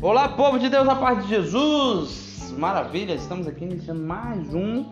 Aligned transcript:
Olá, 0.00 0.28
povo 0.28 0.60
de 0.60 0.68
Deus, 0.68 0.86
a 0.86 0.94
paz 0.94 1.24
de 1.24 1.28
Jesus! 1.28 2.54
Maravilha, 2.56 3.14
estamos 3.14 3.48
aqui 3.48 3.64
iniciando 3.64 4.00
mais 4.00 4.54
um 4.54 4.84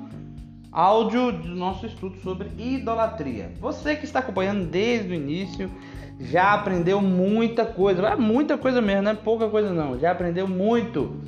áudio 0.72 1.31
do 1.31 1.54
nosso 1.54 1.87
estudo 1.87 2.19
sobre 2.25 2.51
idolatria. 2.59 3.53
Você 3.61 3.95
que 3.95 4.04
está 4.04 4.19
acompanhando 4.19 4.67
desde 4.67 5.13
o 5.13 5.15
início 5.15 5.71
já 6.19 6.54
aprendeu 6.54 7.01
muita 7.01 7.65
coisa, 7.65 8.03
é 8.03 8.17
muita 8.17 8.58
coisa 8.58 8.83
mesmo, 8.83 9.03
não 9.03 9.13
é 9.13 9.15
pouca 9.15 9.49
coisa 9.49 9.72
não. 9.72 9.97
Já 9.97 10.11
aprendeu 10.11 10.49
muito 10.49 11.21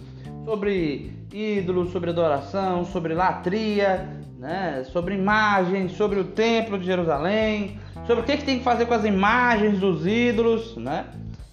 sobre 0.45 1.13
ídolos, 1.33 1.93
sobre 1.93 2.11
adoração, 2.11 2.85
sobre 2.85 3.15
latria, 3.15 4.09
né? 4.41 4.83
sobre 4.91 5.15
imagens, 5.15 5.93
sobre 5.93 6.19
o 6.19 6.25
templo 6.25 6.81
de 6.81 6.85
Jerusalém, 6.85 7.79
sobre 8.09 8.25
o 8.25 8.27
que, 8.27 8.39
que 8.39 8.45
tem 8.45 8.59
que 8.59 8.65
fazer 8.65 8.87
com 8.87 8.95
as 8.95 9.05
imagens 9.05 9.79
dos 9.79 10.05
ídolos, 10.05 10.77
né? 10.77 11.05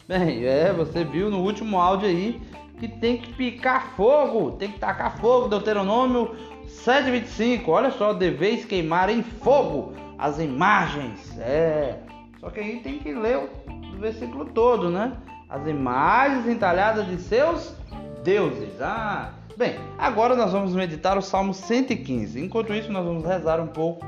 Bem, 0.07 0.45
é, 0.45 0.71
você 0.71 1.03
viu 1.03 1.31
no 1.31 1.39
último 1.39 1.79
áudio 1.79 2.07
aí 2.07 2.39
que 2.77 2.87
tem 2.87 3.17
que 3.17 3.33
picar 3.33 3.95
fogo, 3.95 4.51
tem 4.51 4.71
que 4.71 4.77
tacar 4.77 5.17
fogo, 5.17 5.47
Deuteronômio 5.47 6.35
7,25. 6.67 7.67
Olha 7.69 7.89
só, 7.89 8.13
deveis 8.13 8.65
queimar 8.65 9.09
em 9.09 9.23
fogo 9.23 9.93
as 10.15 10.37
imagens. 10.39 11.35
É, 11.39 11.97
só 12.39 12.51
que 12.51 12.59
aí 12.59 12.81
tem 12.81 12.99
que 12.99 13.11
ler 13.13 13.37
o 13.37 13.97
versículo 13.99 14.45
todo, 14.45 14.91
né? 14.91 15.17
As 15.49 15.65
imagens 15.65 16.47
entalhadas 16.47 17.07
de 17.07 17.17
seus 17.17 17.75
deuses. 18.23 18.79
Ah, 18.79 19.33
bem, 19.57 19.75
agora 19.97 20.35
nós 20.35 20.51
vamos 20.51 20.75
meditar 20.75 21.17
o 21.17 21.21
Salmo 21.21 21.51
115. 21.51 22.39
Enquanto 22.39 22.75
isso, 22.75 22.91
nós 22.91 23.03
vamos 23.03 23.25
rezar 23.25 23.59
um 23.59 23.67
pouco, 23.67 24.05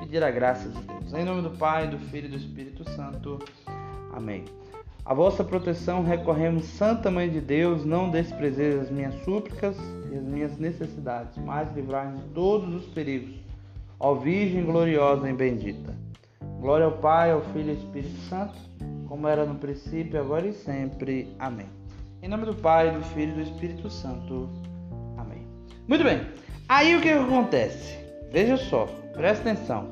pedir 0.00 0.24
a 0.24 0.30
graça 0.32 0.68
de 0.68 0.80
Deus. 0.80 1.14
Em 1.14 1.24
nome 1.24 1.42
do 1.42 1.50
Pai, 1.50 1.86
do 1.86 1.98
Filho 1.98 2.26
e 2.26 2.30
do 2.30 2.36
Espírito 2.36 2.82
Santo. 2.90 3.38
Amém. 4.12 4.44
A 5.06 5.14
vossa 5.14 5.44
proteção 5.44 6.02
recorremos, 6.02 6.64
Santa 6.64 7.12
Mãe 7.12 7.30
de 7.30 7.40
Deus, 7.40 7.84
não 7.84 8.10
desprezeis 8.10 8.80
as 8.80 8.90
minhas 8.90 9.14
súplicas 9.22 9.76
e 10.12 10.16
as 10.16 10.24
minhas 10.24 10.58
necessidades, 10.58 11.38
mas 11.38 11.72
livrai-nos 11.76 12.20
de 12.24 12.28
todos 12.30 12.74
os 12.74 12.86
perigos. 12.86 13.36
Ó 14.00 14.14
Virgem 14.14 14.64
gloriosa 14.64 15.30
e 15.30 15.32
bendita. 15.32 15.94
Glória 16.60 16.86
ao 16.86 16.92
Pai, 16.98 17.30
ao 17.30 17.40
Filho 17.40 17.68
e 17.68 17.70
ao 17.70 17.76
Espírito 17.76 18.18
Santo, 18.28 18.58
como 19.08 19.28
era 19.28 19.46
no 19.46 19.54
princípio, 19.54 20.18
agora 20.18 20.48
e 20.48 20.52
sempre. 20.52 21.32
Amém. 21.38 21.68
Em 22.20 22.26
nome 22.26 22.44
do 22.44 22.54
Pai, 22.56 22.90
do 22.90 23.00
Filho 23.14 23.30
e 23.30 23.34
do 23.36 23.42
Espírito 23.42 23.88
Santo. 23.88 24.50
Amém. 25.16 25.46
Muito 25.86 26.02
bem. 26.02 26.26
Aí 26.68 26.96
o 26.96 27.00
que 27.00 27.10
acontece? 27.10 27.96
Veja 28.32 28.56
só, 28.56 28.86
presta 29.12 29.52
atenção. 29.52 29.88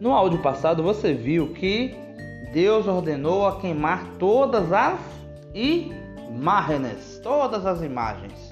No 0.00 0.10
áudio 0.10 0.40
passado 0.40 0.82
você 0.82 1.14
viu 1.14 1.52
que 1.52 1.94
Deus 2.52 2.86
ordenou 2.86 3.46
a 3.46 3.60
queimar 3.60 4.04
todas 4.18 4.72
as 4.72 4.98
imagens, 5.54 7.20
todas 7.22 7.66
as 7.66 7.82
imagens 7.82 8.50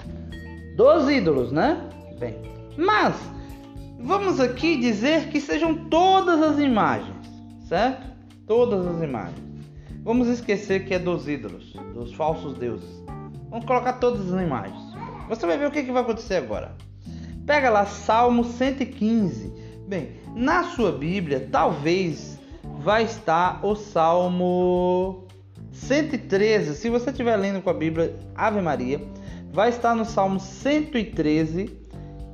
dos 0.75 1.09
ídolos, 1.09 1.51
né? 1.51 1.89
Bem, 2.19 2.35
mas 2.77 3.15
vamos 3.99 4.39
aqui 4.39 4.77
dizer 4.77 5.29
que 5.29 5.39
sejam 5.39 5.85
todas 5.89 6.41
as 6.41 6.59
imagens, 6.59 7.25
certo? 7.67 8.05
Todas 8.45 8.85
as 8.85 9.01
imagens. 9.01 9.45
Vamos 10.03 10.27
esquecer 10.27 10.85
que 10.85 10.93
é 10.93 10.99
dos 10.99 11.27
ídolos, 11.27 11.73
dos 11.93 12.13
falsos 12.13 12.57
deuses. 12.57 13.03
Vamos 13.49 13.65
colocar 13.65 13.93
todas 13.93 14.31
as 14.33 14.41
imagens. 14.41 14.79
Você 15.29 15.45
vai 15.47 15.57
ver 15.57 15.67
o 15.67 15.71
que, 15.71 15.83
que 15.83 15.91
vai 15.91 16.03
acontecer 16.03 16.35
agora. 16.35 16.75
Pega 17.45 17.69
lá 17.69 17.85
Salmo 17.85 18.43
115. 18.43 19.51
Bem, 19.87 20.19
na 20.35 20.63
sua 20.63 20.91
Bíblia, 20.91 21.47
talvez 21.51 22.34
vai 22.85 23.03
estar 23.03 23.65
o 23.65 23.75
Salmo 23.75 25.25
113. 25.71 26.75
Se 26.75 26.87
você 26.87 27.09
estiver 27.09 27.35
lendo 27.35 27.59
com 27.59 27.71
a 27.71 27.73
Bíblia 27.73 28.15
Ave 28.35 28.61
Maria, 28.61 29.01
vai 29.51 29.69
estar 29.69 29.95
no 29.95 30.05
Salmo 30.05 30.39
113, 30.39 31.75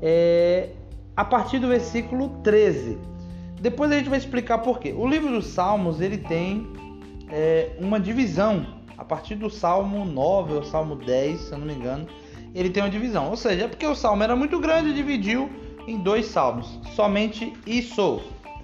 é, 0.01 0.71
a 1.15 1.23
partir 1.23 1.57
do 1.57 1.69
versículo 1.69 2.41
13. 2.43 2.97
Depois 3.61 3.89
a 3.93 3.97
gente 3.97 4.09
vai 4.09 4.19
explicar 4.19 4.57
por 4.57 4.77
quê. 4.77 4.93
O 4.93 5.07
livro 5.07 5.31
dos 5.31 5.45
Salmos 5.45 6.01
ele 6.01 6.17
tem 6.17 6.67
é, 7.29 7.69
uma 7.79 7.97
divisão. 7.97 8.65
A 8.97 9.05
partir 9.05 9.35
do 9.35 9.49
Salmo 9.49 10.03
9 10.03 10.55
ou 10.55 10.63
Salmo 10.65 10.97
10, 10.97 11.39
se 11.39 11.51
eu 11.53 11.59
não 11.59 11.65
me 11.65 11.75
engano, 11.75 12.05
ele 12.53 12.69
tem 12.69 12.83
uma 12.83 12.89
divisão. 12.89 13.29
Ou 13.29 13.37
seja, 13.37 13.63
é 13.63 13.67
porque 13.69 13.87
o 13.87 13.95
Salmo 13.95 14.21
era 14.21 14.35
muito 14.35 14.59
grande, 14.59 14.93
dividiu 14.93 15.49
em 15.87 15.97
dois 15.97 16.25
salmos. 16.25 16.77
Somente 16.93 17.53
isso. 17.65 18.21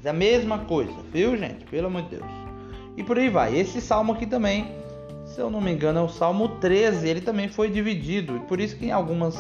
Mas 0.07 0.16
é 0.16 0.18
mesma 0.18 0.59
coisa, 0.59 0.94
viu, 1.12 1.35
gente? 1.35 1.66
Pelo 1.66 1.88
amor 1.88 2.03
de 2.03 2.12
Deus. 2.12 2.31
E 2.95 3.03
por 3.03 3.18
aí 3.18 3.29
vai. 3.29 3.57
Esse 3.57 3.81
salmo 3.81 4.13
aqui 4.13 4.25
também, 4.25 4.72
se 5.25 5.38
eu 5.38 5.50
não 5.50 5.59
me 5.59 5.69
engano, 5.69 6.00
é 6.00 6.01
o 6.01 6.07
Salmo 6.07 6.47
13. 6.59 7.09
Ele 7.09 7.19
também 7.19 7.50
foi 7.50 7.69
dividido. 7.69 8.40
Por 8.47 8.62
isso 8.62 8.78
que 8.78 8.85
em 8.85 8.91
algumas 8.91 9.35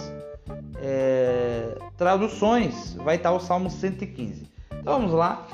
é, 0.81 1.73
traduções 1.95 2.95
vai 2.95 3.15
estar 3.15 3.31
o 3.31 3.39
Salmo 3.39 3.69
115. 3.69 4.45
Então 4.81 4.99
vamos 4.99 5.13
lá. 5.13 5.47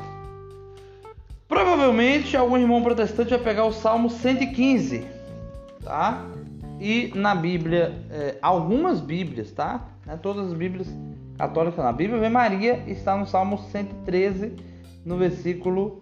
Provavelmente 1.48 2.36
algum 2.36 2.58
irmão 2.58 2.82
protestante 2.82 3.30
vai 3.30 3.40
pegar 3.40 3.66
o 3.66 3.72
Salmo 3.72 4.10
115, 4.10 5.06
tá? 5.84 6.26
E 6.80 7.12
na 7.14 7.36
Bíblia, 7.36 8.04
é, 8.10 8.38
algumas 8.42 9.00
Bíblias, 9.00 9.52
tá? 9.52 9.90
Não 10.08 10.16
é 10.16 10.18
todas 10.18 10.48
as 10.48 10.54
Bíblias 10.54 10.88
católicas, 11.38 11.86
na 11.86 11.92
Bíblia 11.92 12.18
Ave 12.18 12.30
Maria 12.30 12.84
está 12.88 13.16
no 13.16 13.28
Salmo 13.28 13.60
113 13.72 14.73
no 15.06 15.18
versículo 15.18 16.02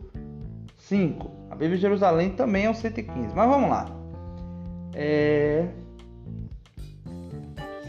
5. 0.77 1.31
A 1.49 1.55
Bíblia 1.55 1.75
de 1.75 1.81
Jerusalém 1.81 2.31
também 2.31 2.65
é 2.65 2.69
o 2.69 2.73
115. 2.73 3.35
Mas 3.35 3.49
vamos 3.49 3.69
lá. 3.69 3.85
É... 4.93 5.67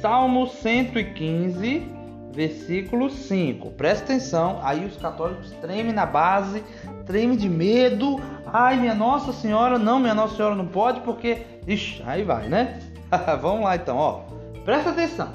Salmo 0.00 0.49
115, 0.49 1.87
versículo 2.34 3.09
5. 3.09 3.71
Presta 3.73 4.05
atenção, 4.05 4.59
aí 4.62 4.84
os 4.84 4.97
católicos 4.97 5.53
tremem 5.61 5.93
na 5.93 6.05
base, 6.05 6.65
tremem 7.06 7.37
de 7.37 7.49
medo. 7.49 8.21
Ai, 8.47 8.81
minha 8.81 8.94
Nossa 8.94 9.33
Senhora, 9.33 9.79
não, 9.79 10.00
minha 10.00 10.15
Nossa 10.15 10.37
Senhora 10.37 10.56
não 10.56 10.67
pode, 10.67 11.00
porque. 11.00 11.43
Ixi, 11.67 12.03
aí 12.05 12.25
vai, 12.25 12.49
né? 12.49 12.81
Vamos 13.41 13.62
lá 13.62 13.77
então, 13.77 13.97
ó. 13.97 14.23
Presta 14.65 14.91
atenção, 14.91 15.29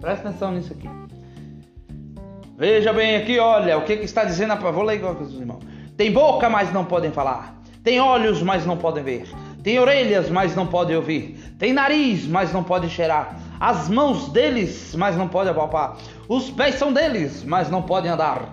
presta 0.00 0.28
atenção 0.28 0.52
nisso 0.52 0.72
aqui. 0.72 0.88
Veja 2.58 2.90
bem 2.90 3.16
aqui, 3.16 3.38
olha, 3.38 3.76
o 3.76 3.82
que, 3.82 3.98
que 3.98 4.06
está 4.06 4.24
dizendo 4.24 4.54
a 4.54 4.56
Vou 4.56 4.82
ler 4.82 4.96
igual 4.96 5.12
os 5.14 5.34
irmãos. 5.34 5.62
Tem 5.94 6.10
boca, 6.10 6.48
mas 6.48 6.72
não 6.72 6.86
podem 6.86 7.10
falar. 7.10 7.54
Tem 7.84 8.00
olhos, 8.00 8.40
mas 8.40 8.64
não 8.64 8.78
podem 8.78 9.04
ver. 9.04 9.28
Tem 9.62 9.78
orelhas, 9.78 10.30
mas 10.30 10.56
não 10.56 10.66
podem 10.66 10.96
ouvir. 10.96 11.54
Tem 11.58 11.74
nariz, 11.74 12.26
mas 12.26 12.54
não 12.54 12.64
podem 12.64 12.88
cheirar. 12.88 13.36
As 13.60 13.90
mãos 13.90 14.30
deles, 14.30 14.94
mas 14.96 15.16
não 15.16 15.28
podem 15.28 15.52
apalpar. 15.52 15.96
Os 16.28 16.48
pés 16.50 16.76
são 16.76 16.94
deles, 16.94 17.44
mas 17.44 17.68
não 17.68 17.82
podem 17.82 18.10
andar. 18.10 18.48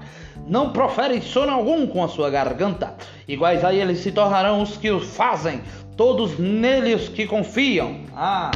Não 0.47 0.71
proferem 0.71 1.21
sono 1.21 1.53
algum 1.53 1.87
com 1.87 2.03
a 2.03 2.09
sua 2.09 2.29
garganta. 2.29 2.95
Iguais 3.25 3.63
a 3.63 3.73
eles 3.73 3.99
se 3.99 4.11
tornarão 4.11 4.61
os 4.61 4.75
que 4.75 4.91
o 4.91 4.99
fazem. 4.99 5.61
Todos 5.95 6.37
nele 6.37 6.93
os 6.93 7.07
que 7.07 7.25
confiam. 7.25 8.01
Ah. 8.13 8.51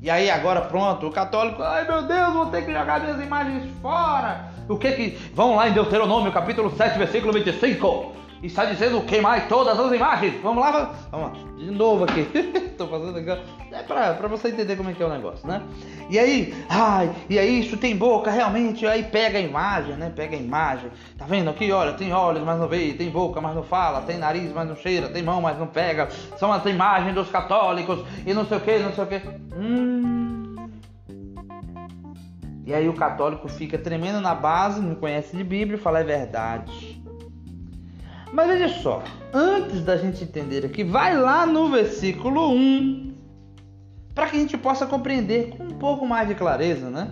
E 0.00 0.08
aí 0.08 0.30
agora 0.30 0.62
pronto, 0.62 1.08
o 1.08 1.10
católico, 1.10 1.60
ai 1.60 1.86
meu 1.86 2.02
Deus, 2.02 2.32
vou 2.32 2.46
ter 2.46 2.64
que 2.64 2.72
jogar 2.72 3.00
minhas 3.00 3.20
imagens 3.20 3.64
fora. 3.82 4.49
O 4.70 4.78
que 4.78 4.92
que. 4.92 5.18
Vão 5.34 5.56
lá 5.56 5.68
em 5.68 5.72
Deuteronômio, 5.72 6.30
capítulo 6.30 6.74
7, 6.76 6.96
versículo 6.96 7.32
25. 7.32 8.20
Está 8.40 8.64
dizendo 8.64 9.02
queimar 9.02 9.48
todas 9.48 9.78
as 9.78 9.92
imagens. 9.92 10.40
Vamos 10.42 10.62
lá, 10.62 10.94
vamos 11.10 11.26
lá. 11.26 11.32
De 11.58 11.70
novo 11.70 12.04
aqui. 12.04 12.26
Estou 12.32 12.88
fazendo 12.88 13.18
aqui. 13.18 13.42
É 13.72 13.82
para 13.82 14.28
você 14.28 14.48
entender 14.48 14.76
como 14.76 14.88
é 14.88 14.92
que 14.92 15.02
é 15.02 15.06
o 15.06 15.10
negócio, 15.10 15.46
né? 15.46 15.60
E 16.08 16.18
aí, 16.18 16.54
ai, 16.68 17.10
e 17.28 17.38
aí 17.38 17.60
isso 17.60 17.76
tem 17.76 17.96
boca 17.96 18.30
realmente. 18.30 18.86
Aí 18.86 19.02
pega 19.02 19.38
a 19.38 19.42
imagem, 19.42 19.96
né? 19.96 20.10
Pega 20.14 20.36
a 20.36 20.40
imagem. 20.40 20.90
Tá 21.18 21.26
vendo 21.26 21.50
aqui? 21.50 21.70
Olha, 21.72 21.92
tem 21.92 22.12
olhos, 22.12 22.42
mas 22.44 22.58
não 22.58 22.68
vê. 22.68 22.94
Tem 22.94 23.10
boca, 23.10 23.40
mas 23.40 23.54
não 23.54 23.64
fala. 23.64 24.00
Tem 24.02 24.16
nariz, 24.16 24.52
mas 24.54 24.68
não 24.68 24.76
cheira. 24.76 25.08
Tem 25.08 25.22
mão, 25.22 25.42
mas 25.42 25.58
não 25.58 25.66
pega. 25.66 26.08
São 26.38 26.52
as 26.52 26.64
imagens 26.64 27.14
dos 27.14 27.28
católicos 27.28 28.04
e 28.24 28.32
não 28.32 28.46
sei 28.46 28.56
o 28.56 28.60
que, 28.60 28.78
não 28.78 28.92
sei 28.92 29.04
o 29.04 29.06
que. 29.08 29.20
Hum. 29.54 30.19
E 32.70 32.74
aí 32.74 32.88
o 32.88 32.94
católico 32.94 33.48
fica 33.48 33.76
tremendo 33.76 34.20
na 34.20 34.32
base, 34.32 34.80
não 34.80 34.94
conhece 34.94 35.36
de 35.36 35.42
Bíblia 35.42 35.76
e 35.76 35.80
fala 35.80 35.98
é 35.98 36.04
verdade. 36.04 37.02
Mas 38.32 38.46
veja 38.46 38.68
só, 38.68 39.02
antes 39.34 39.82
da 39.82 39.96
gente 39.96 40.22
entender 40.22 40.64
aqui, 40.64 40.84
vai 40.84 41.18
lá 41.18 41.44
no 41.44 41.68
versículo 41.68 42.52
1, 42.52 43.12
para 44.14 44.28
que 44.28 44.36
a 44.36 44.38
gente 44.38 44.56
possa 44.56 44.86
compreender 44.86 45.48
com 45.48 45.64
um 45.64 45.78
pouco 45.80 46.06
mais 46.06 46.28
de 46.28 46.36
clareza, 46.36 46.88
né? 46.88 47.10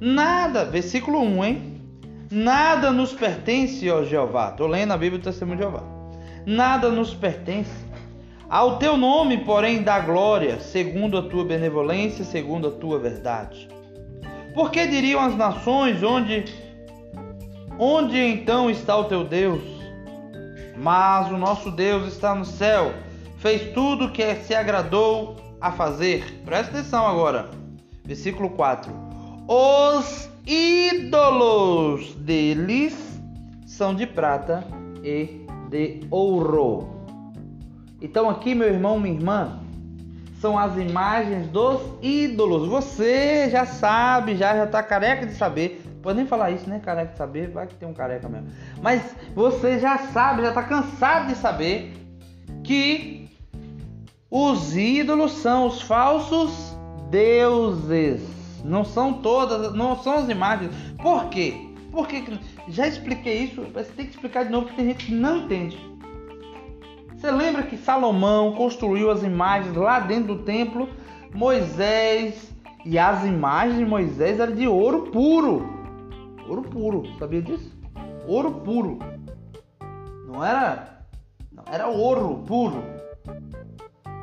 Nada, 0.00 0.64
versículo 0.64 1.18
1, 1.22 1.44
hein? 1.44 1.82
Nada 2.30 2.92
nos 2.92 3.12
pertence, 3.12 3.90
ó 3.90 4.04
Jeová. 4.04 4.50
Estou 4.50 4.68
lendo 4.68 4.92
a 4.92 4.96
Bíblia 4.96 5.18
do 5.18 5.24
Testemunho 5.24 5.56
de 5.56 5.64
Jeová. 5.64 5.82
Nada 6.46 6.88
nos 6.88 7.12
pertence. 7.12 7.84
Ao 8.48 8.78
teu 8.78 8.96
nome, 8.96 9.38
porém, 9.38 9.82
dá 9.82 9.98
glória, 9.98 10.60
segundo 10.60 11.18
a 11.18 11.22
tua 11.22 11.44
benevolência, 11.44 12.24
segundo 12.24 12.68
a 12.68 12.70
tua 12.70 13.00
verdade. 13.00 13.76
Por 14.54 14.70
que 14.70 14.86
diriam 14.86 15.20
as 15.20 15.36
nações 15.36 16.02
onde 16.02 16.44
onde 17.78 18.18
então 18.18 18.70
está 18.70 18.96
o 18.96 19.04
teu 19.04 19.24
Deus? 19.24 19.62
Mas 20.76 21.30
o 21.30 21.36
nosso 21.36 21.70
Deus 21.70 22.06
está 22.12 22.34
no 22.34 22.44
céu, 22.44 22.92
fez 23.38 23.72
tudo 23.72 24.10
que 24.10 24.34
se 24.36 24.54
agradou 24.54 25.36
a 25.60 25.72
fazer, 25.72 26.40
presta 26.44 26.78
atenção 26.78 27.06
agora, 27.06 27.50
versículo 28.04 28.50
4: 28.50 28.92
Os 29.48 30.28
ídolos 30.46 32.14
deles 32.14 33.20
são 33.66 33.94
de 33.94 34.06
prata 34.06 34.64
e 35.02 35.46
de 35.68 36.00
ouro. 36.10 36.88
Então, 38.00 38.30
aqui, 38.30 38.54
meu 38.54 38.68
irmão, 38.68 38.98
minha 38.98 39.14
irmã, 39.14 39.60
são 40.40 40.58
as 40.58 40.76
imagens 40.76 41.48
dos 41.48 41.80
ídolos. 42.02 42.68
Você 42.68 43.48
já 43.50 43.66
sabe, 43.66 44.36
já 44.36 44.56
já 44.56 44.66
tá 44.66 44.82
careca 44.82 45.26
de 45.26 45.34
saber. 45.34 45.82
Pode 46.02 46.16
nem 46.16 46.26
falar 46.26 46.50
isso, 46.50 46.68
né? 46.68 46.80
Careca 46.80 47.12
de 47.12 47.18
saber, 47.18 47.50
vai 47.50 47.66
que 47.66 47.74
tem 47.74 47.88
um 47.88 47.94
careca 47.94 48.28
mesmo. 48.28 48.48
Mas 48.80 49.02
você 49.34 49.78
já 49.78 49.98
sabe, 49.98 50.42
já 50.42 50.52
tá 50.52 50.62
cansado 50.62 51.28
de 51.28 51.34
saber 51.34 51.94
que 52.62 53.28
os 54.30 54.76
ídolos 54.76 55.32
são 55.32 55.66
os 55.66 55.82
falsos 55.82 56.76
deuses. 57.10 58.22
Não 58.64 58.84
são 58.84 59.14
todas, 59.14 59.74
não 59.74 59.96
são 60.02 60.14
as 60.14 60.28
imagens. 60.28 60.70
Por 61.00 61.28
quê? 61.30 61.54
Porque 61.90 62.22
já 62.68 62.86
expliquei 62.86 63.44
isso, 63.44 63.66
mas 63.74 63.88
tem 63.88 64.06
que 64.06 64.12
explicar 64.12 64.44
de 64.44 64.50
novo 64.50 64.66
que 64.66 64.76
tem 64.76 64.86
gente 64.86 65.06
que 65.06 65.14
não 65.14 65.38
entende. 65.38 65.78
Você 67.28 67.32
lembra 67.32 67.62
que 67.62 67.76
Salomão 67.76 68.54
construiu 68.54 69.10
as 69.10 69.22
imagens 69.22 69.76
lá 69.76 70.00
dentro 70.00 70.34
do 70.34 70.44
templo? 70.44 70.88
Moisés 71.34 72.50
e 72.86 72.98
as 72.98 73.22
imagens 73.22 73.76
de 73.76 73.84
Moisés 73.84 74.40
eram 74.40 74.54
de 74.54 74.66
ouro 74.66 75.10
puro. 75.10 75.68
Ouro 76.48 76.62
puro, 76.62 77.02
sabia 77.18 77.42
disso? 77.42 77.70
Ouro 78.26 78.62
puro. 78.62 78.98
Não 80.26 80.42
era, 80.42 81.04
não, 81.52 81.64
era 81.70 81.88
ouro 81.88 82.44
puro. 82.46 82.82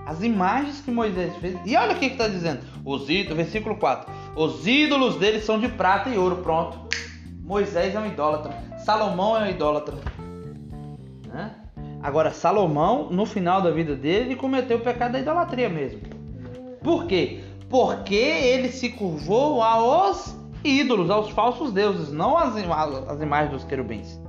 As 0.07 0.24
imagens 0.24 0.81
que 0.81 0.90
Moisés 0.90 1.36
fez. 1.36 1.60
E 1.63 1.78
olha 1.78 1.96
o 1.96 2.00
que 2.00 2.07
está 2.07 2.28
dizendo. 2.28 2.62
Os 2.84 3.07
ídolos, 3.07 3.38
versículo 3.38 3.75
4. 3.75 4.12
Os 4.36 4.66
ídolos 4.66 5.18
deles 5.18 5.46
são 5.46 5.60
de 5.60 5.69
prata 5.69 6.10
e 6.10 6.18
ouro. 6.18 6.38
Pronto. 6.38 6.80
Moisés 7.44 7.94
é 7.94 8.00
um 8.00 8.07
idólatra. 8.07 8.52
Salomão 8.80 9.38
é 9.38 9.44
um 9.44 9.50
idólatra. 9.52 9.96
Agora, 12.06 12.30
Salomão, 12.30 13.10
no 13.10 13.25
final 13.25 13.63
da 13.63 13.72
vida 13.72 13.96
dele, 13.96 14.25
ele 14.25 14.36
cometeu 14.36 14.78
o 14.78 14.80
pecado 14.80 15.13
da 15.13 15.19
idolatria 15.19 15.68
mesmo. 15.68 16.02
Por 16.84 17.07
quê? 17.07 17.44
Porque 17.68 18.13
ele 18.13 18.69
se 18.69 18.90
curvou 18.90 19.60
aos 19.63 20.38
ídolos, 20.63 21.10
aos 21.10 21.31
falsos 21.31 21.74
deuses, 21.74 22.12
não 22.12 22.38
às, 22.38 22.56
às 23.10 23.19
imagens 23.19 23.54
dos 23.54 23.63
querubins. 23.63 24.22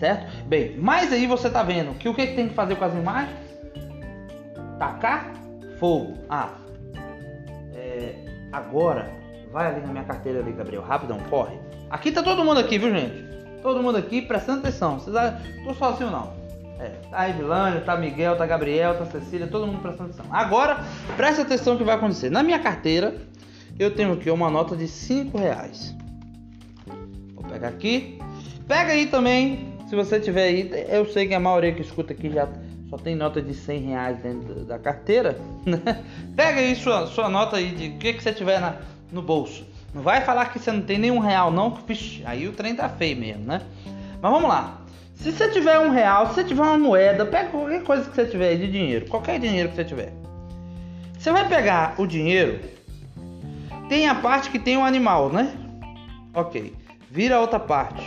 Certo? 0.00 0.26
Bem, 0.48 0.76
mas 0.80 1.12
aí 1.12 1.28
você 1.28 1.48
tá 1.48 1.62
vendo 1.62 1.96
que 1.96 2.08
o 2.08 2.14
que, 2.14 2.26
que 2.26 2.34
tem 2.34 2.48
que 2.48 2.54
fazer 2.54 2.74
com 2.74 2.84
as 2.84 2.92
imagens? 2.92 3.38
Tacar 4.76 5.32
fogo. 5.78 6.14
Ah, 6.28 6.54
é, 7.72 8.16
agora, 8.50 9.12
vai 9.52 9.68
ali 9.68 9.80
na 9.80 9.92
minha 9.92 10.04
carteira 10.04 10.40
ali, 10.40 10.50
Gabriel, 10.50 10.82
rapidão, 10.82 11.20
corre. 11.30 11.56
Aqui 11.88 12.10
tá 12.10 12.20
todo 12.20 12.44
mundo 12.44 12.58
aqui, 12.58 12.78
viu, 12.78 12.90
gente? 12.90 13.24
Todo 13.62 13.80
mundo 13.80 13.96
aqui 13.96 14.22
prestando 14.22 14.58
atenção. 14.58 14.98
Vocês 14.98 15.14
tô 15.64 15.72
sozinho 15.72 16.10
não. 16.10 16.35
É, 16.78 16.88
tá 17.10 17.20
a 17.20 17.28
Evilânio, 17.30 17.80
tá 17.82 17.96
Miguel, 17.96 18.36
tá 18.36 18.46
Gabriel, 18.46 18.96
tá 18.98 19.06
Cecília, 19.06 19.46
todo 19.46 19.66
mundo 19.66 19.80
prestando 19.80 20.10
atenção. 20.10 20.26
Agora, 20.30 20.84
presta 21.16 21.42
atenção 21.42 21.74
no 21.74 21.78
que 21.78 21.84
vai 21.84 21.94
acontecer. 21.94 22.30
Na 22.30 22.42
minha 22.42 22.58
carteira, 22.58 23.16
eu 23.78 23.94
tenho 23.94 24.12
aqui 24.12 24.30
uma 24.30 24.50
nota 24.50 24.76
de 24.76 24.86
5 24.86 25.38
reais. 25.38 25.94
Vou 27.34 27.44
pegar 27.44 27.68
aqui. 27.68 28.18
Pega 28.68 28.92
aí 28.92 29.06
também, 29.06 29.72
se 29.88 29.96
você 29.96 30.20
tiver 30.20 30.44
aí. 30.44 30.70
Eu 30.88 31.06
sei 31.06 31.26
que 31.26 31.34
a 31.34 31.40
maioria 31.40 31.72
que 31.72 31.82
escuta 31.82 32.12
aqui 32.12 32.30
já 32.30 32.48
só 32.90 32.96
tem 32.96 33.16
nota 33.16 33.40
de 33.40 33.54
100 33.54 33.80
reais 33.80 34.18
dentro 34.18 34.64
da 34.64 34.78
carteira. 34.78 35.38
Né? 35.66 36.04
Pega 36.36 36.60
aí 36.60 36.76
sua, 36.76 37.08
sua 37.08 37.28
nota 37.28 37.56
aí 37.56 37.72
de 37.72 37.88
o 37.88 37.98
que, 37.98 38.12
que 38.12 38.22
você 38.22 38.32
tiver 38.32 38.60
na, 38.60 38.76
no 39.10 39.20
bolso. 39.20 39.66
Não 39.92 40.00
vai 40.00 40.20
falar 40.20 40.46
que 40.46 40.60
você 40.60 40.70
não 40.70 40.82
tem 40.82 40.96
nenhum 40.98 41.18
real, 41.18 41.50
não. 41.50 41.74
Vixe, 41.74 42.22
aí 42.24 42.46
o 42.46 42.52
trem 42.52 42.76
tá 42.76 42.88
feio 42.88 43.16
mesmo, 43.16 43.44
né? 43.44 43.62
Mas 44.22 44.30
vamos 44.30 44.48
lá. 44.48 44.80
Se 45.16 45.32
você 45.32 45.50
tiver 45.50 45.78
um 45.78 45.90
real, 45.90 46.28
se 46.28 46.34
você 46.34 46.44
tiver 46.44 46.62
uma 46.62 46.78
moeda, 46.78 47.26
pega 47.26 47.50
qualquer 47.50 47.82
coisa 47.82 48.08
que 48.08 48.14
você 48.14 48.26
tiver 48.26 48.56
de 48.56 48.70
dinheiro, 48.70 49.06
qualquer 49.06 49.40
dinheiro 49.40 49.70
que 49.70 49.76
você 49.76 49.84
tiver. 49.84 50.12
Você 51.18 51.32
vai 51.32 51.48
pegar 51.48 51.94
o 51.98 52.06
dinheiro, 52.06 52.60
tem 53.88 54.08
a 54.08 54.14
parte 54.14 54.50
que 54.50 54.58
tem 54.58 54.76
um 54.76 54.84
animal, 54.84 55.30
né? 55.30 55.52
Ok. 56.34 56.74
Vira 57.10 57.36
a 57.36 57.40
outra 57.40 57.58
parte. 57.58 58.04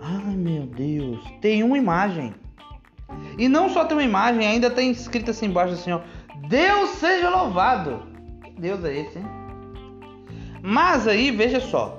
Ai 0.00 0.34
meu 0.34 0.62
Deus, 0.62 1.20
tem 1.40 1.62
uma 1.62 1.76
imagem. 1.76 2.34
E 3.36 3.48
não 3.48 3.68
só 3.68 3.84
tem 3.84 3.96
uma 3.96 4.04
imagem, 4.04 4.46
ainda 4.46 4.70
tem 4.70 4.90
escrito 4.90 5.30
assim 5.30 5.46
embaixo 5.46 5.74
assim, 5.74 5.92
ó. 5.92 6.00
Deus 6.48 6.90
seja 6.90 7.28
louvado. 7.28 8.02
Que 8.42 8.60
Deus 8.60 8.84
é 8.84 8.96
esse, 8.98 9.18
hein? 9.18 9.26
Mas 10.62 11.06
aí, 11.06 11.30
veja 11.30 11.60
só. 11.60 11.97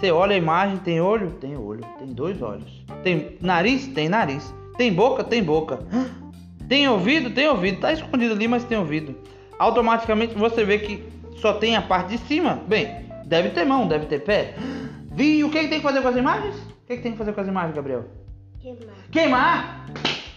Você 0.00 0.10
olha 0.10 0.34
a 0.34 0.38
imagem, 0.38 0.78
tem 0.78 0.98
olho? 0.98 1.32
Tem 1.32 1.54
olho. 1.58 1.84
Tem 1.98 2.08
dois 2.08 2.40
olhos. 2.40 2.82
Tem 3.04 3.36
nariz? 3.38 3.86
Tem 3.88 4.08
nariz. 4.08 4.50
Tem 4.78 4.90
boca? 4.90 5.22
Tem 5.22 5.44
boca. 5.44 5.80
Tem 6.66 6.88
ouvido? 6.88 7.28
Tem 7.28 7.46
ouvido. 7.46 7.80
Tá 7.80 7.92
escondido 7.92 8.32
ali, 8.32 8.48
mas 8.48 8.64
tem 8.64 8.78
ouvido. 8.78 9.14
Automaticamente 9.58 10.34
você 10.34 10.64
vê 10.64 10.78
que 10.78 11.04
só 11.36 11.52
tem 11.52 11.76
a 11.76 11.82
parte 11.82 12.16
de 12.16 12.18
cima. 12.26 12.62
Bem, 12.66 13.10
deve 13.26 13.50
ter 13.50 13.66
mão, 13.66 13.86
deve 13.86 14.06
ter 14.06 14.20
pé. 14.20 14.54
Vi, 15.12 15.44
o 15.44 15.50
que, 15.50 15.60
que 15.60 15.68
tem 15.68 15.80
que 15.80 15.86
fazer 15.86 16.00
com 16.00 16.08
as 16.08 16.16
imagens? 16.16 16.56
O 16.56 16.86
que, 16.86 16.96
que 16.96 17.02
tem 17.02 17.12
que 17.12 17.18
fazer 17.18 17.34
com 17.34 17.40
as 17.42 17.48
imagens, 17.48 17.76
Gabriel? 17.76 18.04
Queimar. 18.58 18.94
Queimar? 19.10 19.86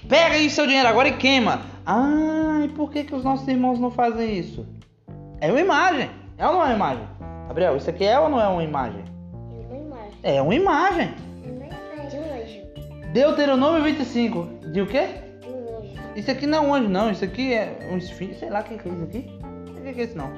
Pega 0.10 0.36
aí 0.36 0.50
seu 0.50 0.68
dinheiro 0.68 0.90
agora 0.90 1.08
e 1.08 1.14
queima. 1.14 1.62
Ah, 1.86 2.64
e 2.66 2.68
por 2.68 2.92
que, 2.92 3.06
que 3.06 3.16
os 3.16 3.24
nossos 3.24 3.48
irmãos 3.48 3.80
não 3.80 3.90
fazem 3.90 4.38
isso? 4.38 4.68
É 5.40 5.50
uma 5.50 5.62
imagem. 5.62 6.10
É 6.38 6.46
ou 6.46 6.52
não 6.52 6.64
é 6.64 6.66
uma 6.66 6.76
imagem? 6.76 7.08
Gabriel, 7.48 7.78
isso 7.78 7.90
aqui 7.90 8.04
é 8.04 8.20
ou 8.20 8.28
não 8.28 8.42
é 8.42 8.48
uma 8.50 8.62
imagem? 8.62 9.13
É 10.24 10.42
uma 10.42 10.56
imagem. 10.56 11.14
De 12.10 12.16
um 12.16 12.24
anjo. 12.24 13.12
Deuteronômio 13.12 13.84
25. 13.84 14.70
De 14.72 14.82
o 14.82 14.88
quê? 14.88 15.08
De 15.42 15.50
um 15.50 15.80
anjo. 15.80 16.02
Isso 16.16 16.32
aqui 16.32 16.48
não 16.48 16.60
é 16.60 16.62
um 16.62 16.74
anjo, 16.74 16.88
não. 16.90 17.12
Isso 17.12 17.26
aqui 17.26 17.54
é 17.54 17.90
um 17.92 17.98
esfinge. 17.98 18.36
Sei 18.36 18.50
lá 18.50 18.62
o 18.62 18.64
que 18.64 18.74
é 18.74 18.78
isso 18.78 19.04
aqui. 19.04 19.30
O 19.68 19.94
que 19.94 20.00
é 20.00 20.04
isso, 20.06 20.18
não. 20.18 20.32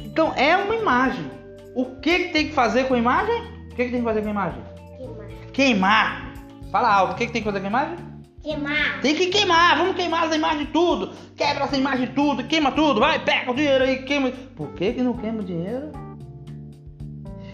Então, 0.00 0.32
é 0.34 0.56
uma 0.56 0.74
imagem. 0.74 1.30
O 1.74 2.00
que, 2.00 2.20
que 2.20 2.28
tem 2.32 2.48
que 2.48 2.54
fazer 2.54 2.88
com 2.88 2.94
a 2.94 2.98
imagem? 2.98 3.34
O 3.70 3.74
que, 3.76 3.84
que 3.84 3.90
tem 3.90 3.98
que 3.98 4.02
fazer 4.02 4.22
com 4.22 4.28
a 4.28 4.30
imagem? 4.30 4.62
Queimar. 4.96 5.26
Queimar. 5.52 6.34
Fala 6.72 6.90
alto. 6.90 7.12
O 7.12 7.16
que, 7.16 7.26
que 7.26 7.32
tem 7.32 7.42
que 7.42 7.48
fazer 7.48 7.60
com 7.60 7.66
a 7.66 7.68
imagem? 7.68 7.98
Queimar. 8.42 9.00
Tem 9.02 9.14
que 9.14 9.26
queimar. 9.26 9.76
Vamos 9.76 9.94
queimar 9.94 10.24
essa 10.24 10.36
imagem 10.36 10.64
tudo. 10.72 11.12
Quebra 11.36 11.64
essa 11.64 11.76
imagem 11.76 12.06
tudo. 12.14 12.44
Queima 12.44 12.72
tudo. 12.72 12.98
Vai, 12.98 13.22
pega 13.22 13.50
o 13.50 13.54
dinheiro 13.54 13.84
aí. 13.84 14.04
Queima. 14.04 14.32
Por 14.56 14.72
que, 14.72 14.94
que 14.94 15.02
não 15.02 15.12
queima 15.12 15.40
o 15.40 15.44
dinheiro? 15.44 15.92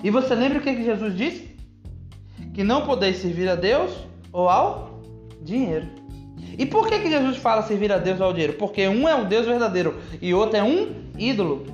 E 0.03 0.11
você 0.11 0.35
lembra 0.35 0.59
o 0.59 0.63
que, 0.63 0.83
Jesus 0.83 1.17
disse? 1.17 1.57
Que 2.53 2.65
não 2.65 2.85
podeis 2.85 3.19
servir 3.19 3.49
a 3.49 3.55
Deus 3.55 3.93
ou 4.33 4.49
ao 4.49 5.01
dinheiro. 5.43 5.87
E 6.59 6.67
por 6.67 6.87
que, 6.87 6.99
que 6.99 7.09
Jesus 7.09 7.37
fala 7.37 7.63
servir 7.63 7.93
a 7.93 7.99
Deus 7.99 8.21
ou 8.21 8.27
ao 8.27 8.33
dinheiro? 8.33 8.55
Porque 8.55 8.87
um 8.89 9.09
é 9.09 9.15
o 9.15 9.25
Deus 9.25 9.47
verdadeiro 9.47 9.97
e 10.21 10.35
outro 10.35 10.57
é 10.57 10.63
um 10.63 10.89
ídolo. 11.19 11.67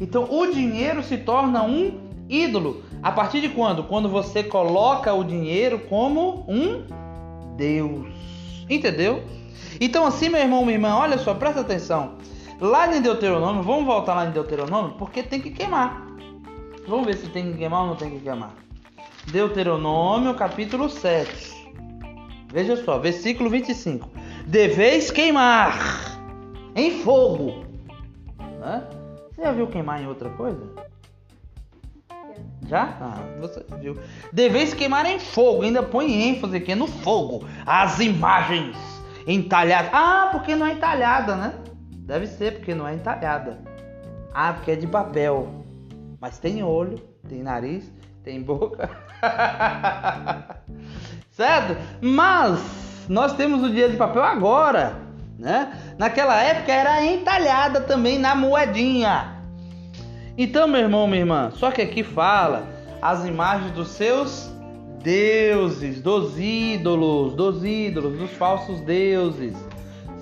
Então 0.00 0.28
o 0.30 0.46
dinheiro 0.50 1.02
se 1.02 1.16
torna 1.18 1.62
um 1.62 2.00
ídolo. 2.28 2.82
A 3.02 3.12
partir 3.12 3.40
de 3.40 3.48
quando? 3.48 3.84
Quando 3.84 4.08
você 4.08 4.42
coloca 4.42 5.12
o 5.12 5.24
dinheiro 5.24 5.78
como 5.88 6.44
um 6.48 6.84
Deus. 7.56 8.06
Entendeu? 8.68 9.22
Então, 9.80 10.06
assim, 10.06 10.28
meu 10.28 10.40
irmão, 10.40 10.64
minha 10.64 10.76
irmã, 10.76 10.96
olha 10.96 11.18
só, 11.18 11.34
presta 11.34 11.60
atenção. 11.60 12.14
Lá 12.60 12.94
em 12.94 13.02
Deuteronômio, 13.02 13.62
vamos 13.62 13.84
voltar 13.84 14.14
lá 14.14 14.26
em 14.26 14.30
Deuteronômio, 14.30 14.94
porque 14.98 15.22
tem 15.22 15.40
que 15.40 15.50
queimar. 15.50 16.13
Vamos 16.86 17.06
ver 17.06 17.16
se 17.16 17.28
tem 17.28 17.52
que 17.52 17.58
queimar 17.58 17.82
ou 17.82 17.86
não 17.88 17.96
tem 17.96 18.10
que 18.10 18.20
queimar. 18.20 18.54
Deuteronômio, 19.26 20.34
capítulo 20.34 20.90
7. 20.90 21.54
Veja 22.52 22.76
só, 22.84 22.98
versículo 22.98 23.48
25. 23.48 24.08
Deveis 24.46 25.10
queimar 25.10 26.20
em 26.76 27.02
fogo. 27.02 27.64
Você 29.30 29.42
já 29.42 29.52
viu 29.52 29.66
queimar 29.66 30.02
em 30.02 30.06
outra 30.06 30.28
coisa? 30.30 30.62
Já? 32.68 32.96
Ah, 33.00 33.18
você 33.40 33.64
viu. 33.80 33.98
Deveis 34.32 34.74
queimar 34.74 35.06
em 35.06 35.18
fogo. 35.18 35.62
Ainda 35.62 35.82
põe 35.82 36.12
ênfase 36.12 36.56
aqui 36.56 36.74
no 36.74 36.86
fogo. 36.86 37.46
As 37.64 37.98
imagens 37.98 38.76
entalhadas. 39.26 39.90
Ah, 39.92 40.28
porque 40.30 40.54
não 40.54 40.66
é 40.66 40.72
entalhada, 40.72 41.34
né? 41.34 41.54
Deve 41.90 42.26
ser 42.26 42.56
porque 42.56 42.74
não 42.74 42.86
é 42.86 42.94
entalhada. 42.94 43.58
Ah, 44.34 44.52
porque 44.52 44.72
é 44.72 44.76
de 44.76 44.86
papel. 44.86 45.63
Mas 46.24 46.38
tem 46.38 46.62
olho, 46.62 46.98
tem 47.28 47.42
nariz, 47.42 47.92
tem 48.22 48.40
boca. 48.40 48.88
certo? 51.30 51.76
Mas 52.00 53.04
nós 53.10 53.34
temos 53.34 53.62
o 53.62 53.68
dinheiro 53.68 53.92
de 53.92 53.98
papel 53.98 54.22
agora, 54.22 54.96
né? 55.38 55.78
Naquela 55.98 56.42
época 56.42 56.72
era 56.72 57.04
entalhada 57.04 57.82
também 57.82 58.18
na 58.18 58.34
moedinha. 58.34 59.38
Então, 60.38 60.66
meu 60.66 60.80
irmão, 60.80 61.06
minha 61.06 61.20
irmã, 61.20 61.50
só 61.56 61.70
que 61.70 61.82
aqui 61.82 62.02
fala 62.02 62.68
as 63.02 63.26
imagens 63.26 63.72
dos 63.72 63.88
seus 63.88 64.50
deuses, 65.02 66.00
dos 66.00 66.38
ídolos, 66.38 67.34
dos 67.34 67.62
ídolos, 67.62 68.18
dos 68.18 68.30
falsos 68.30 68.80
deuses, 68.80 69.54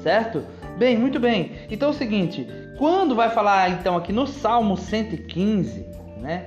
certo? 0.03 0.45
Bem, 0.77 0.99
muito 0.99 1.21
bem. 1.21 1.53
Então 1.71 1.91
é 1.91 1.93
o 1.93 1.95
seguinte, 1.95 2.49
quando 2.83 3.15
vai 3.15 3.31
falar 3.31 3.71
então 3.71 3.97
aqui 3.97 4.13
no 4.13 4.27
Salmo 4.27 4.77
115, 4.77 5.92
né? 6.23 6.47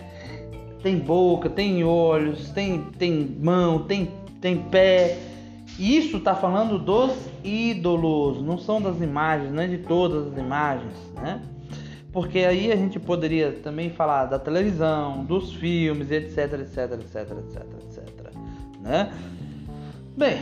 Tem 0.82 0.98
boca, 0.98 1.50
tem 1.50 1.84
olhos, 1.84 2.50
tem, 2.50 2.82
tem 2.98 3.38
mão, 3.42 3.80
tem, 3.84 4.12
tem 4.40 4.58
pé. 4.58 5.18
Isso 5.78 6.18
está 6.18 6.36
falando 6.36 6.80
dos 6.80 7.12
ídolos, 7.44 8.42
não 8.42 8.58
são 8.58 8.82
das 8.82 9.02
imagens, 9.02 9.52
não 9.52 9.62
é 9.62 9.68
de 9.68 9.80
todas 9.80 10.32
as 10.32 10.38
imagens, 10.38 10.94
né? 11.16 11.42
Porque 12.14 12.40
aí 12.40 12.72
a 12.72 12.76
gente 12.78 12.98
poderia 12.98 13.52
também 13.52 13.90
falar 13.90 14.26
da 14.26 14.40
televisão, 14.40 15.26
dos 15.26 15.54
filmes, 15.54 16.10
etc, 16.12 16.38
etc, 16.38 16.78
etc, 16.94 17.16
etc, 17.40 17.64
etc, 17.84 18.34
né? 18.80 19.12
Bem, 20.16 20.40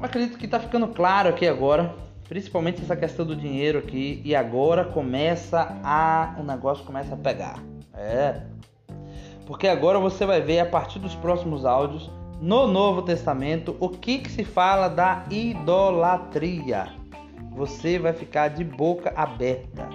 acredito 0.00 0.38
que 0.38 0.44
está 0.44 0.60
ficando 0.60 0.86
claro 0.86 1.30
aqui 1.30 1.48
agora, 1.48 1.92
principalmente 2.28 2.80
essa 2.82 2.94
questão 2.94 3.26
do 3.26 3.34
dinheiro 3.34 3.80
aqui, 3.80 4.22
e 4.24 4.32
agora 4.36 4.84
começa 4.84 5.76
a 5.82 6.36
o 6.38 6.44
negócio 6.44 6.84
começa 6.84 7.14
a 7.14 7.16
pegar. 7.16 7.60
É. 7.94 8.51
Porque 9.52 9.68
agora 9.68 9.98
você 9.98 10.24
vai 10.24 10.40
ver 10.40 10.60
a 10.60 10.64
partir 10.64 10.98
dos 10.98 11.14
próximos 11.14 11.66
áudios 11.66 12.10
no 12.40 12.66
Novo 12.66 13.02
Testamento 13.02 13.76
o 13.78 13.90
que, 13.90 14.16
que 14.16 14.30
se 14.30 14.44
fala 14.44 14.88
da 14.88 15.26
idolatria. 15.30 16.88
Você 17.50 17.98
vai 17.98 18.14
ficar 18.14 18.48
de 18.48 18.64
boca 18.64 19.12
aberta, 19.14 19.86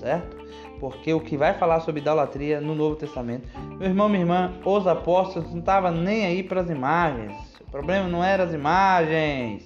certo? 0.00 0.36
Porque 0.80 1.14
o 1.14 1.20
que 1.20 1.36
vai 1.36 1.54
falar 1.54 1.78
sobre 1.82 2.00
idolatria 2.00 2.60
no 2.60 2.74
Novo 2.74 2.96
Testamento, 2.96 3.48
meu 3.78 3.88
irmão, 3.88 4.08
minha 4.08 4.22
irmã, 4.22 4.52
os 4.64 4.88
apóstolos 4.88 5.52
não 5.52 5.60
estavam 5.60 5.92
nem 5.92 6.26
aí 6.26 6.42
para 6.42 6.62
as 6.62 6.68
imagens. 6.68 7.32
O 7.60 7.70
problema 7.70 8.08
não 8.08 8.24
era 8.24 8.42
as 8.42 8.52
imagens. 8.52 9.64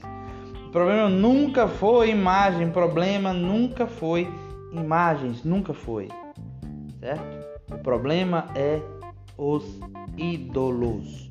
O 0.66 0.70
problema 0.70 1.08
nunca 1.08 1.66
foi 1.66 2.10
imagem. 2.10 2.68
O 2.68 2.72
problema 2.72 3.32
nunca 3.32 3.86
foi 3.86 4.28
imagens. 4.70 5.42
Nunca 5.44 5.72
foi. 5.72 6.08
Certo? 7.00 7.40
O 7.72 7.78
problema 7.78 8.46
é 8.54 8.99
os 9.40 9.64
ídolos 10.18 11.30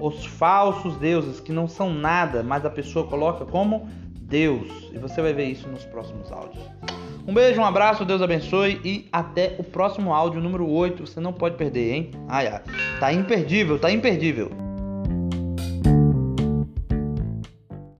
os 0.00 0.24
falsos 0.24 0.96
deuses 0.96 1.40
que 1.40 1.52
não 1.52 1.66
são 1.66 1.92
nada, 1.92 2.42
mas 2.42 2.64
a 2.64 2.70
pessoa 2.70 3.06
coloca 3.06 3.44
como 3.44 3.88
Deus. 4.20 4.68
E 4.92 4.98
você 4.98 5.20
vai 5.20 5.32
ver 5.32 5.46
isso 5.46 5.68
nos 5.68 5.84
próximos 5.84 6.30
áudios. 6.30 6.62
Um 7.26 7.34
beijo, 7.34 7.60
um 7.60 7.64
abraço, 7.64 8.04
Deus 8.04 8.22
abençoe 8.22 8.80
e 8.84 9.08
até 9.12 9.54
o 9.58 9.64
próximo 9.64 10.14
áudio 10.14 10.40
número 10.40 10.68
8. 10.68 11.06
Você 11.06 11.20
não 11.20 11.32
pode 11.32 11.56
perder, 11.56 11.92
hein? 11.92 12.10
Ai. 12.28 12.62
Tá 13.00 13.12
imperdível, 13.12 13.78
tá 13.78 13.90
imperdível. 13.90 14.67